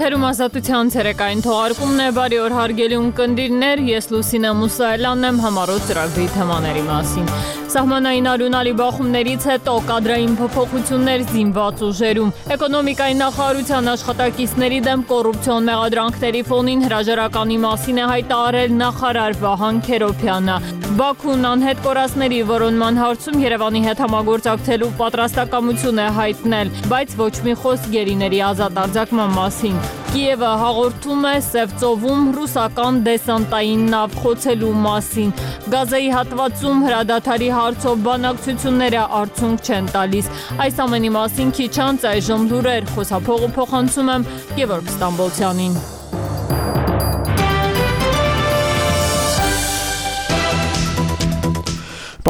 [0.00, 6.24] Եթերում ազատության ցերեկային թողարկումն է բարի օր հարգելի ունկնդիրներ, ես Լուսինե Մուսայելյանն եմ համարոտ ծրագրի
[6.36, 7.26] թեմաների մասին։
[7.74, 16.86] Սահմանային արյունալի բախումներից հետո կադրային փոփոխություններ զինված ուժերում։ Էկոնոմիկայի նախարարության աշխատակիցների դեմ կոռուպցիոն մեղադրանքների ֆոնին
[16.88, 20.56] հրաժարականի մասին է հայտարարել նախարար Վահան Քերոփյանը։
[21.00, 27.86] Բաքուն անհետ կորածների որոնման հարցում Երևանի հետ համագործակցելու պատրաստակամություն է հայտնել, բայց ոչ մի խոսք
[27.94, 29.78] գերիների ազատ արձակման մասին։
[30.10, 35.32] Կիևը հաղորդում է Սևծովում ռուսական դեսանտային նավ խոցելու մասին։
[35.76, 40.28] Գազայի հատվածում հրադադարի հարցով բանակցությունները արդյունք չեն տալիս։
[40.66, 44.28] Այս ամենի մասին քիչ անց այժմ լուրեր խոսափողը փոխանցում եմ
[44.60, 45.80] Գևորգ Ստամբոլցյանին։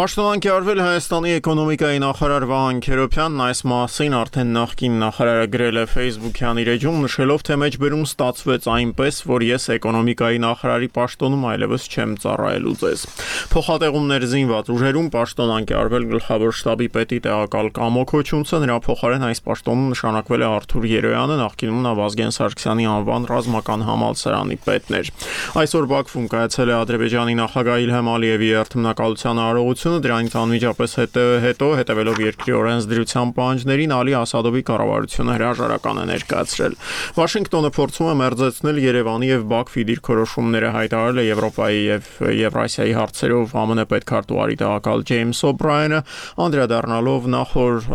[0.00, 6.60] Պաշտոնանքի արվել Հայաստանի էկոնոմիկայի նախարար Վահան Քերոփյանն այս մասին արդեն նախկին նախարարը գրել է Facebook-յան
[6.62, 12.72] իր էջում նշելով թե մեջբերում ստացվեց այնպես, որ ես էկոնոմիկայի նախարարի պաշտոնում այլևս չեմ ծառայելու
[12.80, 13.04] ձեզ։
[13.52, 19.92] Փոխատեղումներ զինված ուժերում պաշտոնանքի արվել գլխավոր շտաբի պետի տեղակալ Կամո Քոչունցը նրա փոխարեն այս պաշտոնում
[19.92, 25.12] նշանակվել է Արթուր Երոյանը, նախկինում նա Վազգեն Սարգսյանի անվան ռազմական համալսարանի պետն էր։
[25.60, 31.68] Այսօր Բաքվում կայացել է Ադրբեջանի նախագահ Իլհամ Ալիևի երթմնակալության արարողություն Հանրապետությունը դրանից անմիջապես հետո հետո
[31.80, 36.76] հետևելով երկրի օրենսդրության պահանջներին Ալի Ասադովի կառավարությունը հրաժարական է ներկայացրել։
[37.18, 43.86] Վաշինգտոնը փորձում է մերձեցնել Երևանի եւ Բաքվի դիրքորոշումները հայտարարել է Եվրոպայի եւ Եվրասիայի հարցերով ԱՄՆ
[43.90, 46.00] պետքարտուարի տեղակալ Ջեյմս Օբրայենը
[46.46, 47.90] անդրադառնալով նախոր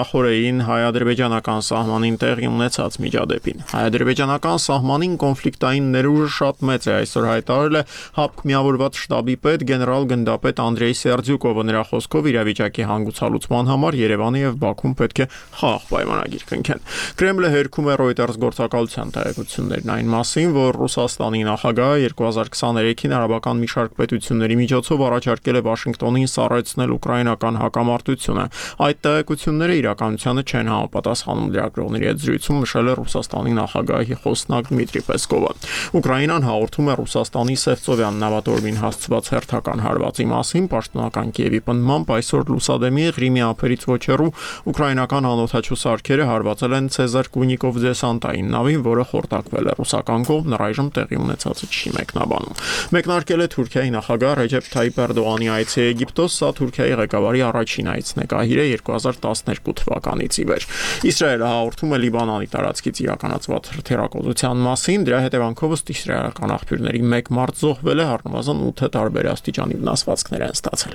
[0.00, 7.80] նախորեին հայ-ադրբեջանական սահմանին տեղի ունեցած միջադեպին։ Հայ-ադրբեջանական սահմանին կոնֆլիկտային ներուժը շատ մեծ է այսօր հայտարարել
[7.80, 7.84] է
[8.20, 14.58] ՀԱՊԿ միավորված շտաբի պետ գեներալ գնդապետ Անդրեյ Սերձյուկովը նրա խոսքով իրավիճակի հանգուցալուծման համար Երևանը եւ
[14.60, 15.26] Բաքուն պետք է
[15.58, 16.82] խաղ պայմանագիր կնքեն։
[17.18, 23.96] Կրեմլը հերքում է Reuters գործակալության տեղեկություններն այն մասին, որ Ռուսաստանի նախագահը 2023-ին արաբական մի շարք
[23.98, 28.44] պետությունների միջոցով առաջարկել է Վաշինգտոնին սառեցնել ուկրաինական հակամարտությունը։
[28.86, 35.52] Այդ տեղեկությունները իրականությանը չեն համապատասխանում լրագրողների հետ զրույցում նշել է Ռուսաստանի նախագահի խոսնակ Դմիտրի Պեսկովը։
[36.00, 40.70] Ուկրաինան հաղորդում է Ռուսաստանի Սևծովյան նավատորմին հասցված հերթական հարվածի մասին,
[41.00, 44.28] պաշտոնական Կիևի պնդմամբ այսօր Լուսադեմի Ղրիմի ափերից ոչ հեռու
[44.70, 50.90] ուկրաինական անօթաչու սարքերը հարվածել են Ցեզար Կունիկով դեսանտային նավին, որը խորտակվել է ռուսական կողմն առայժմ
[51.00, 56.94] տեղի ունեցածը չի մեկնաբանում։ Մեկնարկել է Թուրքիայի նախագահ Ռեջեփ Թայիպ Էրդողանի այցը Եգիպտոս, սա Թուրքիայի
[57.00, 60.66] ղեկավարի առաջին այցն է կահիրը 2012 թվականից ի վեր։
[61.10, 67.62] Իսրայելը հաղորդում է Լիբանանի տարածքից իրականացված հրթիռակոծության մասին, դրա հետևանքով ըստ իսրայելական աղբյուրների 1 մարդ
[67.64, 70.89] զոհվել է, առնվազն 8 տարբեր աստիճանի վնասվածքներ են ստացել։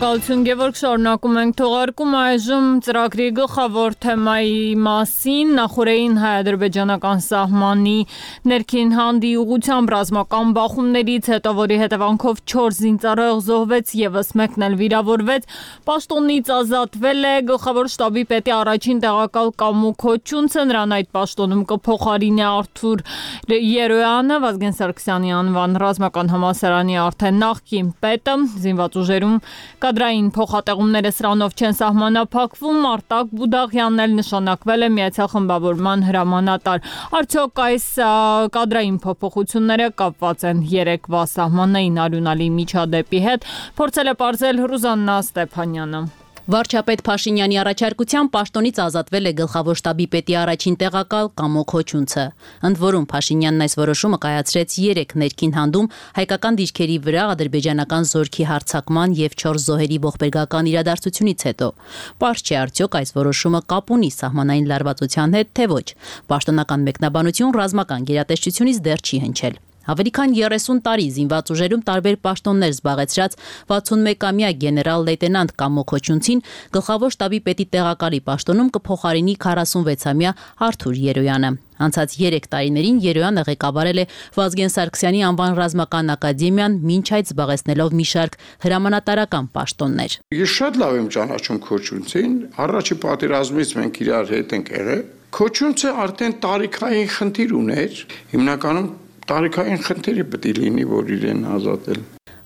[0.00, 7.96] Շնորհակալություն Գևորգ, շարունակում ենք թողարկում այժմ ծրագրի գլխավոր թեմայի մասին նախորեին հայ-ադրբեջանական սահմանի
[8.48, 15.50] ներքին հանդի ուղությամբ ռազմական բախումներից հետո որի հետևանքով 4 զինծառայող զոհվեց եւս մեկն էլ վիրավորվեց
[15.90, 23.04] պաշտոնից ազատվել է գլխավոր շտաբի պետի առաջին տեղակալ Կամու Քոչունցը նրան այդ պաշտոնում կփոխարինի Արթուր
[23.50, 29.38] Երոյանը Վազգեն Սարգսյանի անվան ռազմական համալսարանի արդեն նախկին պետը զինված ուժերում
[29.90, 36.86] Կադրային փոխատեղումները սրանով չեն սահմանափակվում, Արտակ Բուդաղյանն էլ նշանակվել է միացյալ խմբավորման հրամանատար։
[37.20, 37.88] Արդյոք այս
[38.54, 43.52] կադրային փոփոխությունները կապված են երեկվա սահմանային արյունալի միջադեպի հետ,
[43.82, 46.06] փորձել է ողջել Ռուզաննա Ստեփանյանը։
[46.50, 52.24] Վարչապետ Փաշինյանի առաջարկությամբ պաշտոնից ազատվել է գլխավոր շտաբի պետի առաջին տեղակալ Կամո Քոչունցը։
[52.66, 59.16] Ընդ որում Փաշինյանն այս որոշումը կայացրեց 3 ներքին հանդում հայկական դիրքերի վրա ադրբեջանական զորքի հարձակման
[59.20, 61.72] եւ 4 զոհերի ողբերգական իրադարձությունից հետո։
[62.18, 65.86] Պարզ չէ արդյոք այս որոշումը կապ ունի սահմանային լարվածության հետ, թե ոչ։
[66.34, 72.74] Պաշտոնական մեկնաբանություն ռազմական գերատեսչությունից դեռ չի հնչել։ Ավելի քան 30 տարի զինված ուժերում տարբեր պաշտոններ
[72.76, 73.32] զբաղեցրած
[73.70, 76.42] 61-ամյա գեներալ լեյտենանտ Կամո Քոչունցին
[76.76, 80.32] գլխավոր շտաբի պետի տեղակալի պաշտոնում կփոխարինի 46-ամյա
[80.68, 81.50] Արթուր Երոյանը։
[81.80, 84.06] Անցած 3 տարիներին Երևանը ղեկավարել է
[84.36, 90.98] Վազգեն Սարգսյանի անվան ռազմական ակադեմիան, ոչ այդ զբաղեցնելով մի շարք հրամանատարական պաշտոններ։ Ես շատ լավ
[91.00, 92.34] եմ ճանաչում Քոչունցին,
[92.68, 95.04] առաջի պատերազմից մենք իրար հետ ենք եղել։
[95.40, 98.00] Քոչունցը արդեն տարիքային խնդիր ուներ,
[98.34, 98.88] հիմնականում
[99.30, 102.00] տարիքային խնդիրը պետք է լինի, որ իրեն ազատել։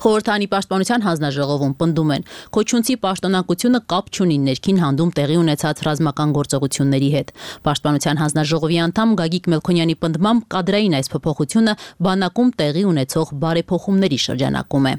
[0.05, 7.09] Խորհրդանի պաշտպանության հանձնաժողովում պնդում են, Քոչունցի պաշտոնակությունը կապ չունի ներքին հանդում տեղի ունեցած ռազմական գործողությունների
[7.15, 7.33] հետ։
[7.65, 14.95] Պաշտպանության հանձնաժողովի անդամ Գագիկ Մելքոնյանի պնդմամբ կադրային այս փոփոխությունը բանակում տեղի ունեցող բարեփոխումների շրջանակում է։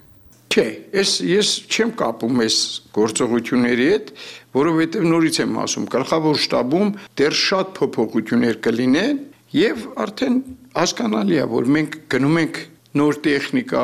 [0.56, 0.66] Չէ,
[0.96, 2.58] ես ես չեմ կապում այս
[2.96, 4.12] գործողությունների հետ,
[4.56, 9.18] որովհետև նորից եմ ասում, գլխավոր շտաբում դեռ շատ փոփոխություններ կլինեն
[9.56, 10.40] եւ արդեն
[10.76, 12.58] հասկանալի է, որ մենք գնում ենք
[13.00, 13.84] նոր տեխնիկա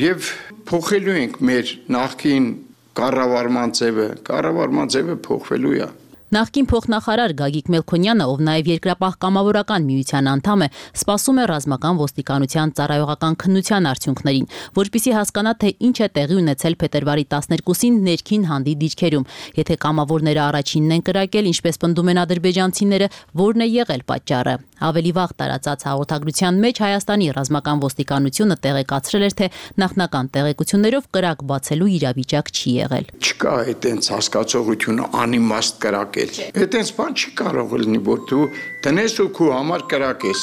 [0.00, 0.30] եւ
[0.68, 2.46] փոխելու ենք մեր նախկին
[2.94, 5.88] կառավարման ձևը, կառավարման ձևը փոխվելու է։
[6.34, 12.72] Նախկին փոխնախարար Գագիկ Մելքոնյանը, ով նաև երկրապահ կամավորական միության անդամ է, սպասում է ռազմական ոստիկանության
[12.74, 14.48] ծառայողական քննության արդյունքներին,
[14.80, 19.28] որpիսի հասկանա թե ինչ է տեղի ունեցել փետրվարի 12-ին ներքին հանդի դիրքերում։
[19.62, 23.08] Եթե կամավորները առաջինն են կրակել, ինչպես պնդում են ադրբեջանցիները,
[23.44, 29.46] որն է եղել պատճառը։ Ավելի վաղ տարածած հաղորդագրության մեջ Հայաստանի ռազմական ոստիկանությունը տեղեկացրել էր, թե
[29.84, 37.14] նախնական տեղեկություններով կրակ բացելու իրավիճակ չի եղել։ Չկա այտենց հասկացողությունը անիմաստ կրակել կրակել։ Այդտենց բան
[37.20, 38.46] չի կարող լինի, որ դու
[38.86, 40.42] տնես ու քու համար կրակես։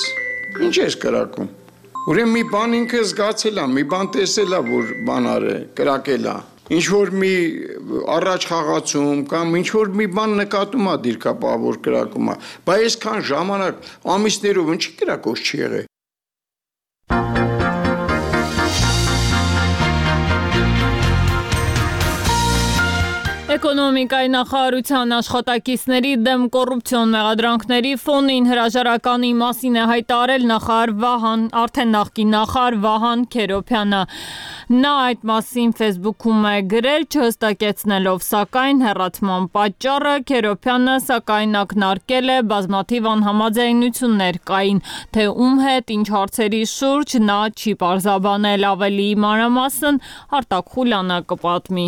[0.67, 1.51] Ինչ ես կրակում։
[2.11, 6.37] Ուրեմն մի բան ինքը զգացել է, մի բան տեսել է, որ բան արե, կրակել է
[6.71, 7.33] ինչ որ մի
[8.15, 12.35] առաջ խաղացում կամ ինչ որ մի բան նկատում է դիրքապահավոր կրակում է
[12.69, 15.90] բայց այսքան ժամանակ ամիսներով ինչի կրակոց չի եղել
[23.61, 32.33] Էկոնոմիկայի նախարարության աշխատակիցների դեմ կոռուպցիոն մեղադրանքների ֆոնին հրաժարականի մասին է հայտարել նախարար Վահան, արդեն նախկին
[32.35, 34.01] նախարար Վահան Քերոփյանը։
[34.81, 43.09] Նա այդ մասին Facebook-ում է գրել չհստակեցնելով սակայն հերացման պատճառը Քերոփյանը սակայն ակնարկել է բազմաթիվ
[43.13, 50.01] անհամաձայնություններ կային, թե ում հետ ինչ հարցերի շուրջ նա չի parzabanել ավելի մանրամասն
[50.41, 51.87] Արտակ Խուլյանը կպատմի։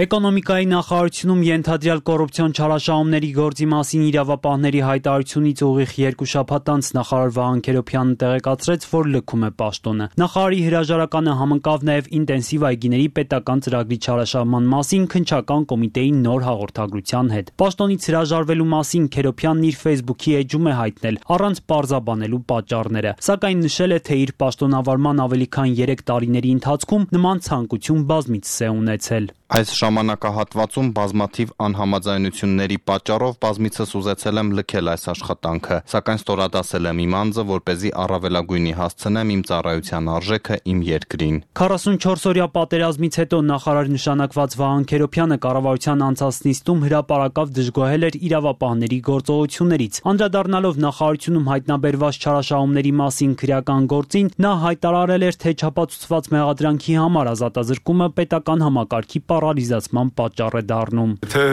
[0.00, 7.60] Էկոնոմիկայի նախարարությունում ենթադրյալ կոռուպցիոն չարաշահումների գործի մասին իրավապահների հայտարարությունից ուղիղ երկու շաբաթ անց նախարար Վահան
[7.66, 14.72] Քերոփյանը տեղեկացրեց, որ լքում է պաշտոնը։ Նախարարի հրաժարականը համընկավ նաև ինտենսիվ այգիների պետական ծրագրի չարաշահման
[14.72, 21.20] մասին քնչական կոմիտեի նոր հաղորդագրության հետ։ Պաշտոնից հրաժարվելու մասին Քերոփյանն իր Facebook-ի էջում է հայտնել
[21.36, 27.46] առանց պարզաբանելու պատճառները, սակայն նշել է, թե իր պաշտոնավարման ավելի քան 3 տարիների ընթացքում նման
[27.52, 35.76] ցանկություն բազմիցս է ունեցել։ Այս ժամանակահատվածում բազմաթիվ անհամաձայնությունների պատճառով բազմիցս ուզեցել եմ լքել այս աշխատանքը,
[35.92, 41.36] սակայն ստորադասել եմ իմ անձը, որ เป զի առավելագույնի հասցնեմ իմ ծառայության արժեքը իմ երկրին։
[41.60, 50.00] 44-օրյա պատերազմից հետո նախարար նշանակված Վահան Քերոփյանը կառավարության անցած նիստում հրաապարակավ դժգոհել էր իրավապահների գործողություններից։
[50.16, 58.08] Անդրադառնալով նախարարությունում հայտնաբերված չարաշահումների մասին քրեական գործին, նա հայտարարել էր, թե չափածուցված մեղադրանքի համար ազատազրկումը
[58.16, 61.44] պետական համակարգի պարալիզացման պատճառ է դառնում։ Եթե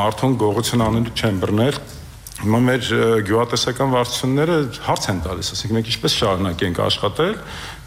[0.00, 1.82] մարդուն գողություն անելու չեն բռնել,
[2.44, 2.88] Հիմա մեր
[3.28, 7.36] գյուղատնտեսական վարչությունները հարց են տալիս, ասենք մենք ինչպես շարունակենք աշխատել,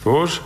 [0.05, 0.37] որ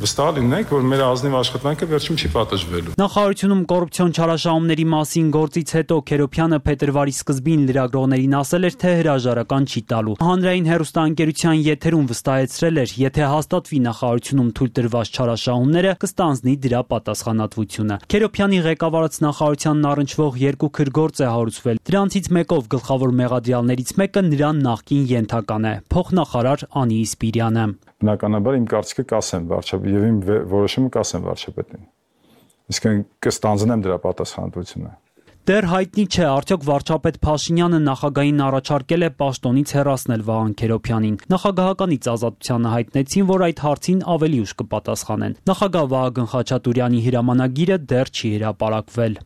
[0.00, 5.98] վստահ լինենք, որ մեր ազնիվ աշխատանքը վերջում չի պատժվելու։ Նախարարությունում կոռուպցիոն չարաշահումների մասին գործից հետո
[6.10, 12.94] Քերոփյանը փետրվարի սկզբին լրագրողներին ասել էր, թե հրաժարական չի տալու։ Հանրային հերոստանգերության եթերում վստահեցրել էր,
[13.00, 21.20] եթե հաստատվի նախարարությունում թույլ տրված չարաշահումները, կստանձնի դրա պատասխանատվությունը։ Քերոփյանի ղեկավարած նախարարությանն առնչվող երկու քրգործ
[21.20, 27.68] է հարուցվել։ Դրանցից մեկով գլխավոր մեղադրյալներից մեկը նրան նախկին ենթական է, փոխնախարար Անի Իսպիրյանը
[28.00, 30.18] բնականաբար իմ կարծիքը կասեմ վարչապետ եւ իմ
[30.54, 31.86] որոշումը կասեմ վարչապետին։
[32.70, 32.90] Իսկ
[33.26, 34.92] կստանձնեմ դրա պատասխանատվությունը։
[35.50, 42.74] Դեռ հայտնի չէ, արդյոք վարչապետ Փաշինյանը նախագահին առաջարկել է պաշտոնից հեռացնել Վահան Քերոփյանին։ Նախագահականից ազատությանը
[42.76, 49.22] հայտնեցին, որ այդ հարցին ավելի ուշ կպատասխանեն։ Նախագահ Վահագն Խաչատուրյանի հրամանագիրը դեռ չի հրապարակվել։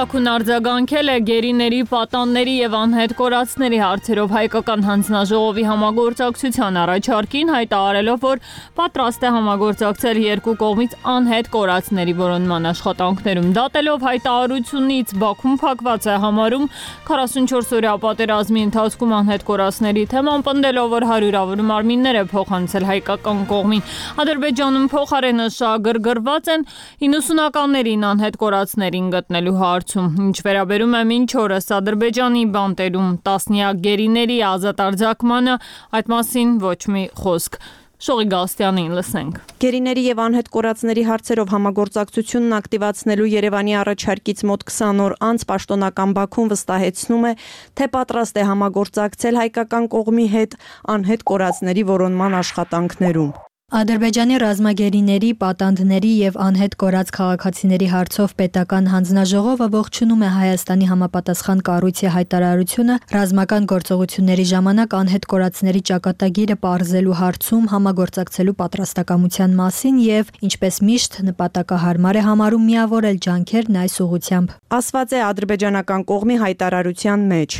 [0.00, 8.40] Բաքուն արձագանքել է գերիների, պատանների եւ անհետ կորածների հարցերով հայկական հանձնաժողովի համագործակցության առաջարկին հայտարարելով, որ
[8.80, 16.64] պատրաստ է համագործակցել երկու կողմից անհետ կորածների որոնման աշխատանքներում։ Դատելով հայտարարությունից Բաքուն փակված է համարում
[17.10, 23.84] 44-օրյա պատերազմի ընթացքում անհետ կորածների թեման պնդելով, որ հարյուրավոր մարմիններ է փոխանցել հայկական կողմին։
[24.24, 26.66] Ադրբեջանում փոխարենը շահագրգռված են
[27.04, 34.38] 90-ականներին անհետ կորածներին գտնելու հարց հարցում։ Ինչ վերաբերում է մինչ օրս Ադրբեջանի բանտերում տասնյակ գերիների
[34.50, 35.54] ազատ արձակմանը,
[35.98, 37.58] այդ մասին ոչ մի խոսք։
[38.00, 45.16] Շողի Գալստյանին լսենք։ Գերիների եւ անհետ կորածների հարցերով համագործակցությունն ակտիվացնելու Երևանի առաջարկից մոտ 20 օր
[45.28, 47.34] անց պաշտոնական Բաքուն վստահեցնում է,
[47.76, 50.58] թե պատրաստ է համագործակցել հայկական կողմի հետ
[50.96, 60.24] անհետ կորածների որոնման աշխատանքներում։ Ադրբեջանի ռազմագերիների, պատանդների եւ անհետ կորած քաղաքացիների հարցով պետական հանձնաժողովը ողջունում
[60.26, 69.54] է Հայաստանի համապատասխան կառույցի հայտարարությունը ռազմական գործողությունների ժամանակ անհետ կորածների ճակատագիրը ողջելու հարցում համագործակցելու պատրաստակամության
[69.60, 76.36] մասին եւ ինչպես միշտ նպատակահարմար է համարում միավորել ջանքերն այս ուղությամբ։ Ասված է ադրբեջանական կողմի
[76.42, 77.50] հայտարարության մեջ։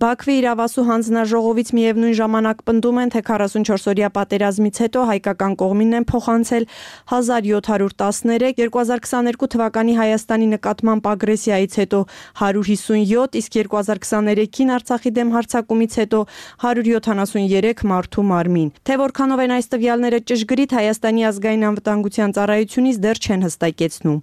[0.00, 6.06] Բաքվի իրավասու հանձնաժողովից միևնույն ժամանակ պնդում են, թե 44-օրյա պատերազմից հետո հայկական ռուսական կողմինն են
[6.10, 6.64] փոխանցել
[7.10, 12.00] 1713 2022 թվականի Հայաստանի նկատմամբ ագրեսիայից հետո
[12.40, 16.20] 157, իսկ 2023-ին Արցախի դեմ հարձակումից հետո
[16.64, 23.44] 173 մարդու մարմին։ Թե որքանով են այս տվյալները ճշգրիտ Հայաստանի ազգային անվտանգության ծառայությունից դեռ չեն
[23.46, 24.18] հստակեցնում։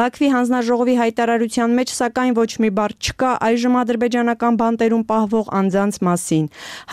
[0.00, 6.44] Բաքվի հանձնաժողովի հայտարարության մեջ սակայն ոչ մի բառ չկա այժմ ադրբեջանական բանտերում պահվող անձանց մասին։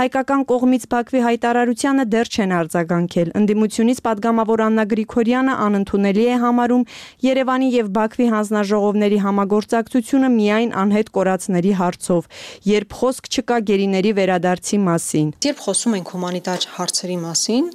[0.02, 6.84] Հայկական կողմից Բաքվի հայտարարությանը դեռ չեն արձագանքել։ Ընդդիմություն տեսանկյունից падգամավոր Աննա Գրիգորյանը անընդունելի է համարում
[7.22, 12.30] Երևանի եւ Բաքվի հանձնաժողովների համագործակցությունը միայն անհետ կորածների հարցով,
[12.74, 17.66] երբ խոսք չկա գերիների վերադարձի մասին։ Երբ խոսում ենք հումանիտար հարցերի մասին,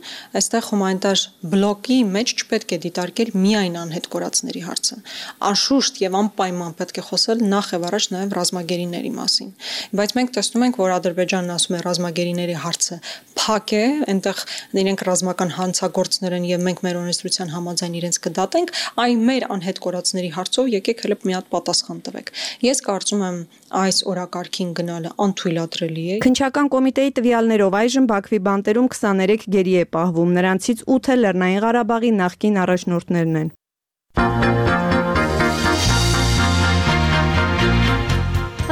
[0.43, 4.97] այստեղ հումանիտար բլոկի մեջ չպետք է դիտարկել միայն անհետ կորածների հարցը։
[5.53, 9.51] Անշուշտ եւ անպայման պետք է խոսել նախ եւ առաջ նաեւ ռազմագերիների մասին։
[10.03, 12.97] Բայց մենք տեսնում ենք, որ Ադրբեջանն ասում է ռազմագերիների հարցը
[13.43, 14.45] փակ է, այնտեղ
[14.83, 18.73] իրենք ռազմական հանցագ օգտագործներ են եւ մենք մեր օրենսդրության համաձայն իրենց կդատենք,
[19.03, 22.33] այ մեր անհետ կորածների հարցով եկեք հələ մի հատ պատասխան տվեք։
[22.67, 23.39] Ես կարծում եմ
[23.83, 30.37] այս օրակարգին գնալը անթույլատրելի է։ Քնչական կոմիտեի տվյալներով այժմ Բաքվի բանտերում 23 գերի է պահվում,
[30.39, 33.53] նրանցից 8-ը Լեռնային Ղարաբաղի նախկին առաջնորդներն են։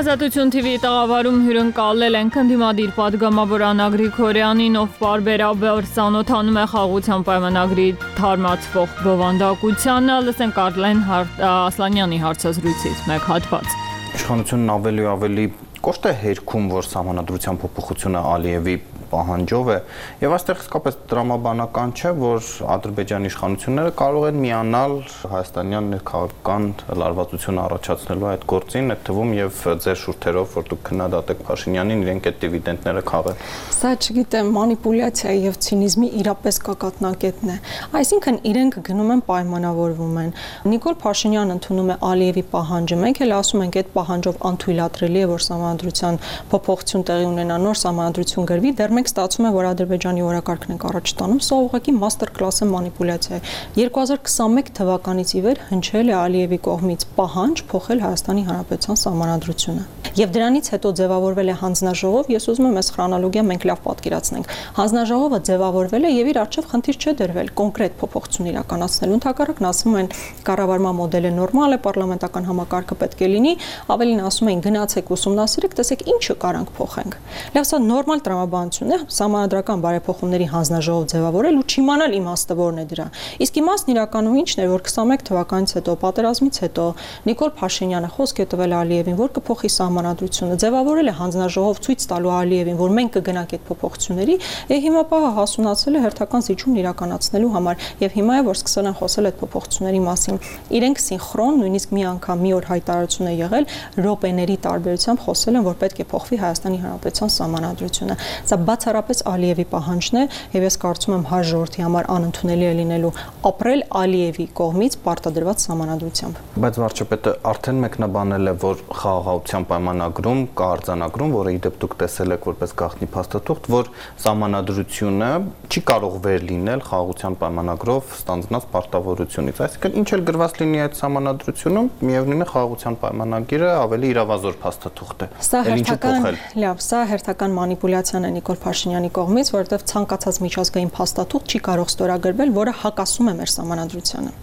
[0.00, 7.84] Ազատություն TV-ի տաղավարում հյուրընկալել են քննիմադիր падգամավոր Անա Գրիգորյանին, ով բարբերաբար ցանոթանում է խաղաղության պայմանագրի
[8.16, 11.02] թարմացվող բովանդակությանը, լսենք Արլեն
[11.50, 13.76] Ասլանյանի հարցազրույցից մեկ հատված։
[14.16, 15.46] Իշխանությունն ավելի ու ավելի
[15.84, 18.78] կոշտ է հերքում, որ համանadrության փոփոխությունը Ալիևի
[19.10, 19.78] պահանջով է
[20.20, 24.94] եւ այստեղ իսկապես դրամաբանական չէ որ ադրբեջանի իշխանությունները կարող են միանալ
[25.34, 26.66] հայաստանյան ներքաղաքական
[27.00, 32.38] լարվածությունը առաջացնելու այդ գործին այդ թվում եւ ձեր շուրթերով որ դուք քննադատեք Փաշինյանին իրենք այդ
[32.44, 33.40] դիվիդենտները քաղեն
[33.80, 37.56] սա չգիտեմ մանիպուլյացիա եւ ցինիզմի իրապես կակատնակետն է
[38.00, 40.32] այսինքն իրենք գնում են պայմանավորվում են
[40.70, 45.46] Նիկոլ Փաշինյանը ընդունում է Ալիևի պահանջը մենք էլ ասում ենք այդ պահանջով անթույլատրելի է որ
[45.50, 50.82] համանդրության փոփոխություն տեղի ունենա նոր համանդրություն գրվի դեռ մենք ստացվում է, որ Ադրբեջանի օրակարգն ենք
[50.90, 53.40] առաջ տանում, սա ուղղակի մաստեր կլասը մանիպուլյացիա է։
[53.80, 59.84] 2021 թվականից ի վեր հնչել է Ալիևի կողմից պահանջ փոխել Հայաստանի Հանրապետության սահմանադրությունը։
[60.20, 65.38] Եվ դրանից հետո ձևավորվել է հանձնաժողով, ես ուզում եմ այս քրոնոլոգիա մենք լավ պատկերացնենք։ Հանձնաժողովը
[65.48, 70.10] ձևավորվել է եւ իր արժեվ խնդիր չէ դրվել կոնկրետ փոփոխություն իրականացնելու։ Ընդհակառակն ասում են
[70.50, 73.54] կառավարման մոդելը նորմալ է, պարլամենտական համակարգը պետք է լինի,
[73.94, 77.16] ավելին ասում են գնացեք ուսումնասիրեք, տեսեք ինչը կարանք փոխենք։
[77.54, 78.98] Լավ, սա նորմալ տրամաբանություն է
[79.30, 83.06] համանդրական բարեփոխումների հանձնաժողով ձևավորել ու չիմանալ իմաստը որն է դրա։
[83.44, 86.84] Իսկ իմաստն իրականում ինչն էր, որ 21 թվականից հետո պատերազմից հետո
[87.30, 92.78] Նիկոլ Փաշինյանը խոսք է տվել Ալիևին, որ կփոխի սահմանադրությունը, ձևավորել է հանձնաժողով ցույց տալու Ալիևին,
[92.80, 94.36] որ մենք կգնանք այդ փոփոխությունների,
[94.70, 98.96] եւ հիմա պահը հասունացել է հերթական զիջումն իրականացնելու համար եւ հիմա է որ սկսել են
[99.00, 100.40] խոսել այդ փոփոխությունների մասին։
[100.80, 103.68] Իրենք սինխրոն նույնիսկ մի անգամ մի օր հայտարարություն է եղել
[104.00, 108.16] ռոպեների տարբերությամբ խոսել են, որ պետք է փոխվի Հայաստանի Հանրապետության սահմանադրությունը։
[108.50, 110.22] Սա բացառապես Ալիևի պահանջն է
[110.54, 113.10] եւ ես կարծում եմ հայ ժողովրդի համար անընդունելի է լինելու
[113.50, 121.34] ապրել Ալիևի կողմից պարտադրված համանadrությամբ։ Բայց վարչապետը արդեն մեկնաբանել է, որ խաղաղության պայմանագրում կա արձանագրում,
[121.36, 123.90] որը իդեպ դուք տեսել եք որպես գաղտնի փաստաթուղթ, որ
[124.24, 125.30] համանadrությունը
[125.70, 131.90] չի կարող վեր լինել խաղաղության պայմանագրով ստանձնած պարտավորությունից։ Այսինքն ինչ էլ գրված լինի այդ համանadrությունում,
[132.10, 136.28] միևնույնն է խաղաղության պայմանագիրը ավելի իրավազոր փաստաթուղթ է։ Սա հերթական,
[136.64, 142.54] լավ, սա հերթական մանիպուլյացիան է Նիկոլ Փաշինյանի կողմից, որովհետև ցանկացած միջազգային փաստաթուղթ չի կարող ստորագրվել,
[142.60, 144.36] որը հակասում է մեր համանadrությանը։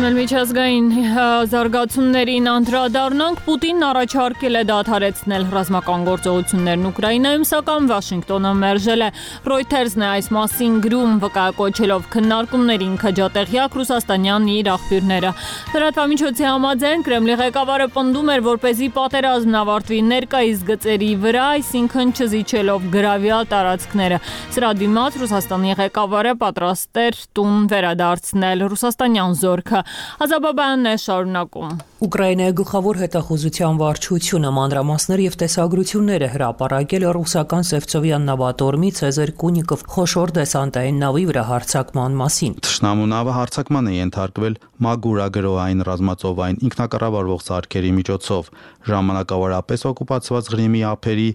[0.00, 0.86] Այժմ միջազգային
[1.52, 3.40] զարգացումներին անդրադառնանք.
[3.44, 9.08] Պուտինն առաջարկել է դադարեցնել ռազմական գործողություններն Ուկրաինայում, սակայն Վաշինգտոնը մերժել է։
[9.50, 15.34] Reuters-ն է այս մասին գրում վկայակոչելով քննարկումներին քաջատեղյակ ռուսաստանյան իր աղբյուրները։
[15.76, 22.14] Լրատվամիջոցի համաձայն Կրեմլի ղեկավարը պնդում էր, որ เป զի պատերազմն ավարտվի ներկայիս գծերի վրա, այսինքն
[22.16, 24.20] չզիջելով գրավյալ տարածքները։
[24.56, 29.84] Սրա դիմաց Ռուսաստանի ղեկավարը պատրաստ էր տուն վերադարձնել ռուսաստանյան զորքը։
[30.24, 38.90] Ազաբաբյանն է շարունակում։ Ուկրաինայի գլխավոր հետախուզության վարչությունը մանրամասներ եւ տեսագրություններ է հրապարակել ռուսական Սևծովյան նավատորմի
[39.00, 46.60] Ցեզար Կունիկով խոշոր դեսանտային նավի վրա հարձակման մասին։ Տշնամու նավը հարձակման է ենթարկվել մագուրագրոային ռազմածովային
[46.70, 48.50] ինքնակառավարվող սարքերի միջոցով
[48.90, 51.28] ժամանակավորապես օկուպացված Ղրիմի ափերի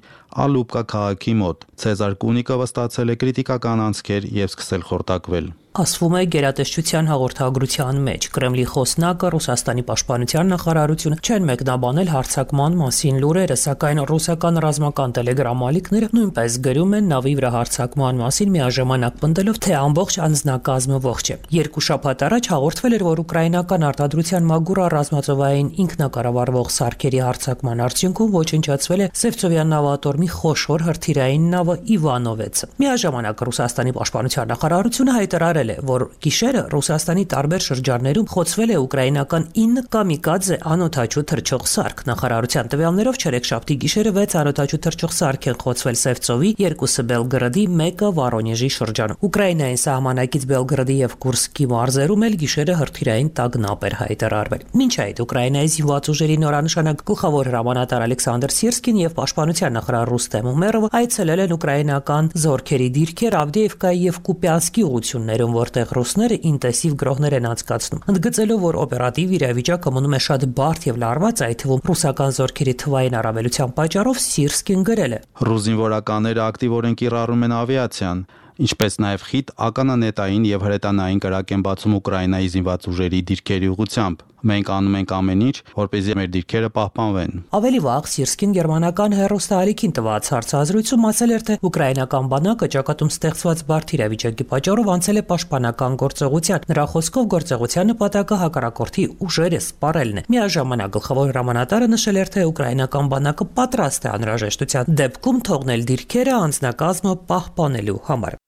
[0.46, 7.08] Ալուպկա քաղաքի մոտ։ Ցեզար Կունիկովը ստացել է քրիտիկական անցքեր եւ սկսել խորտակվել ասվում է գերատեսչության
[7.12, 15.16] հաղորդագրության մեջ Կրեմլի խոսնակը Ռուսաստանի պաշտպանության նախարարությունը չեն մեկնաբանել հարցակման մասին լուրերը, սակայն ռուսական ռազմական
[15.18, 21.38] տելեգրամալիքները նույնպես գրում են նավի վրա հարցակման մասին միաժամանակ պնդելով, թե ամբողջ անձնակազմը ողջ է։
[21.60, 29.06] Երկու շաբաթ առաջ հաղորդվել էր, որ ուկրաինական արտադրության Մագուրա ռազմածովային ինքնակառավարվող սարքերի հարցակման արդյունքում ոչնչացվել
[29.06, 36.62] է Սևծովյան նավատորմի խոշոր հրթիռային նավը Իվանովեցը։ Միաժամանակ Ռուսաստանի պաշտպանության նախարարությունը հայտարարել է, որ գիշերը
[36.74, 44.12] Ռուսաստանի տարբեր շրջաններում խոցվել է ուկրաինական 9 կամիկադզե անօթաչու թռչող սարք։ Նախարարության տվյալներով չորեքշաբթի գիշերը
[44.16, 50.98] 6 անօթաչու թռչող սարք են խոցվել Սևծովի, երկուսը Բելգրադի, մեկը Վորոնեժի շրջանում։ Ուկրաինային սահմանակից Բելգրադի
[51.06, 57.04] եւ Կուրսկի մարզերում էլ գիշերը հրթիռային տագնապ էր հայտարարվել։ Մինչ այդ Ուկրաինայի զինված ուժերի նորանշանակ
[57.10, 64.02] գլխավոր հրամանատար Ալեքսանդր Սիրսկին եւ պաշտպանության նախարար Ռուստեմ Ումերովը այցելել են ուկրաինական զորքերի դիրքեր Ավդեևկայի
[64.06, 70.22] եւ Կուպյանսկի ուղություններում, որտեղ ռուսները ինտենսիվ գրոհներ են անցկացնում։ Ընդգծելով, որ օպերատիվ իրավիճակը մնում է
[70.26, 75.20] շատ բարդ եւ լարված, այդ թվում ռուսական զորքերի թվային առավելության պատճառով Սիրսկին գրել է.
[75.46, 82.48] Ռուզինվորականները ակտիվորեն կիրառում են ավիացիան ինչպես նաև խիտ ականանետային եւ հրետանային կրակ են բացում Ուկրաինայի
[82.56, 88.10] զինված ուժերի դիրքերի ուղությամբ։ Մենք անում ենք ամեն ինչ, որպեսզի մեր դիրքերը պահպանվեն։ Ավելի վաղ
[88.12, 94.92] Սիրսկին գերմանական հերոստալիքին տված հարցազրույցում ասել էր, թե ուկրաինական բանակը ճակատում ստեղծված բարդ իրավիճակի պատճառով
[94.96, 101.92] անցել է պաշտպանական գործողության։ Նրա խոսքով գործողության նպատակը հակառակորդի ուժերը սպառելն է։ Միաժամանակ գլխավոր հրամանատարը
[101.96, 108.45] նշել էր, թե ուկրաինական բանակը պատրաստ է անհրաժեշտության դեպքում թողնել դիրքերը անձնակազմը պահպանելու համար։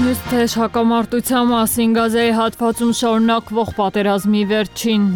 [0.00, 5.08] Մյուս թեժ հակամարտության մասին գազայի հատվածում շարունակվող պատերազմի վերջին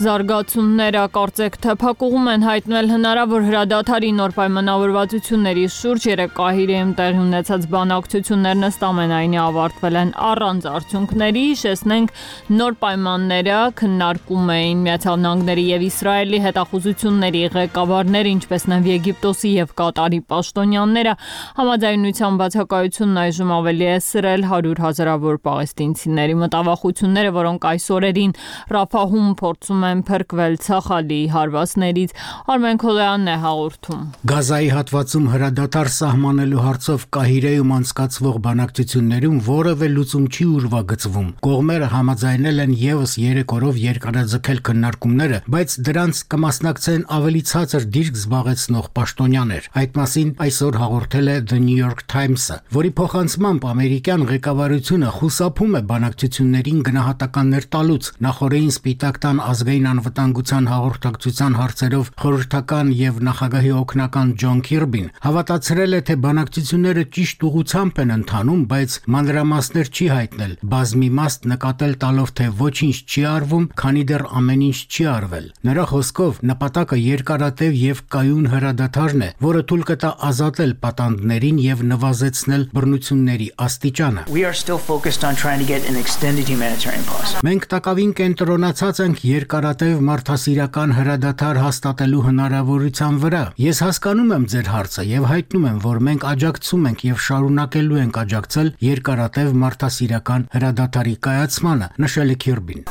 [0.00, 7.66] Զարգացումները կարծեք թե փակուղում են հայտնել հնարավոր հրադադարի նոր պայմանավորվածությունների շուրջ երեք Կահիրեում տեղի ունեցած
[7.74, 12.14] բանակցություններն ըստ ամենայնի ավարտվել են առանց արդյունքների, հիշեցնենք
[12.56, 20.20] նոր պայմանները քննարկում էին Միացյալ Նահանգների եւ Իսրայելի հետախուզությունների ղեկավարները, ինչպես նաեւ Եգիպտոսի եւ Կատարի
[20.32, 21.14] պաշտոնյաները
[21.60, 28.36] համաձայնության բացակայությունն այժմ ավելի է սրել 100 հազարավոր պաղեստինցիների մտավախությունները, որոնք այս օրերին
[28.72, 32.14] Ռաֆահում փորձում են փրկվել ցախալի հարվածներից։
[32.52, 40.46] Արմեն Քոլյանն է հաղորդում։ Գազայի հատվածում հրադադար սահմանելու հարցով Կահիրեում անցկացվող բանակցություններում որևէ լուծում չի
[40.52, 48.20] ուրվագծվում։ Կողմերը համաձայնել են եւս 3 օրով երկարաձգել քննարկումները, բայց դրանց կմասնակցեն ավելի ցածր դիրք
[48.22, 55.10] զբաղեցնող պաշտոնյաներ։ Այդ մասին այսօր հաղորդել է The New York Times-ը, որի փոխանցմամբ ամերիկյան ղեկավարությունը
[55.18, 63.20] խուսափում է բանակցություններին գնահատականներ տալուց նախորդին Սպիտակ տան ազգային ազգային անվտանգության հաղորդակցության հարցերով խորհրդական եւ
[63.24, 70.06] նախագահի օգնական Ջոն Քիրբին հավատացրել է, թե բանակցությունները ճիշտ ուղղությամբ են ընթանում, բայց մանրամասներ չի
[70.12, 75.46] հայտնել։ Բազմի մաստ նկատել տալով, թե ոչինչ չի արվում, քանի դեռ ամեն ինչ չի արվել։
[75.72, 82.62] Նրա խոսքով նպատակը երկարատև եւ կայուն հրադադարն է, որը թույլ կտա ազատել պատանդներին եւ նվազեցնել
[82.76, 87.40] բռնությունների աստիճանը։ We are still focused on trying to get an extended humanitarian pause.
[87.46, 94.70] Մենք տակավին կենտրոնացած ենք երկար երկարատև մարդասիրական հրադադար հաստատելու հնարավորության վրա։ Ես հասկանում եմ ձեր
[94.72, 101.14] հարցը եւ հայտնում եմ, որ մենք աջակցում ենք եւ շարունակելու ենք աջակցել երկարատև մարդասիրական հրադադարի
[101.26, 102.82] կայացմանը, նշել է Քիրբին։.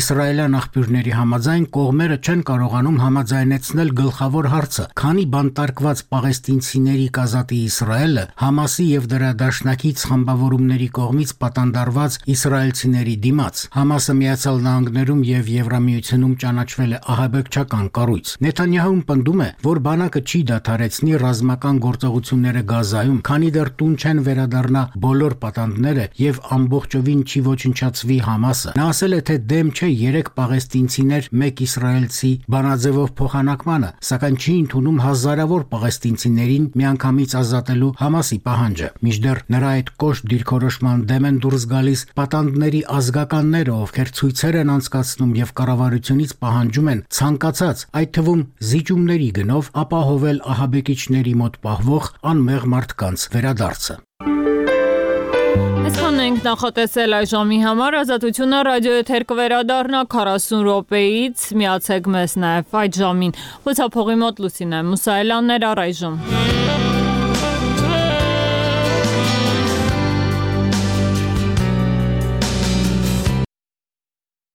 [0.00, 8.86] Իսրայելյան աղբյուրների համաձայն կողմերը չեն կարողանում համաձայնեցնել գլխավոր հարցը, քանի բանտարկված պաղեստինցիների կազատի Իսրայելը Համասի
[8.90, 16.98] եւ դրա դաշնակից խմբավորումների կողմից պատանդարված իսրայելցիների դիմաց։ Համասը Միացյալ Նահանգներում եւ Եվրամիությունում ճանաչվել է
[17.10, 23.94] ահաբեկչական կառույց։ Նեթանյահուն պնդում է, որ բանակը չի դադարեցնի ռազմական գործողությունները Գազայում, քանի դեռ տուն
[24.00, 29.90] չեն վերադառնա բոլոր պատանդները եւ ամբողջովին չի ոչնչացվի Համասը։ Նա ասել է, թե դեմ չէ
[30.00, 38.88] 3 պաղեստինցիներ, 1 իսրայելցի բանաձևով փոխանակմանը, սակայն չի ընդունում հազարավոր պաղեստինցիներին միանգամից ազատելու Համասի պահանջը։
[39.10, 44.72] Միջդեռ նրա այդ կոշտ դիրքորոշման դեմ են են դուրս գալիս պատանդների ազգականները, ովքեր ցույցեր են
[44.74, 52.68] անցկացնում եւ կառավարությունից պահանջում են ցանկացած, այդ թվում զիջումների գնով ապահովել ահաբեկիչների մոտ պահվող անմեղ
[52.74, 53.96] մարդկանց վերադարձը։
[55.90, 63.00] Այսքանն ենք նախատեսել այս ժամի համար ազատությունը ռադիոեթեր կվերադառնա 40 րոպեից միացեք մեզ նաև այդ
[63.00, 63.34] ժամին
[63.66, 66.89] խոցափողի մոտ լուսինե մուսայելյաններ առայժմ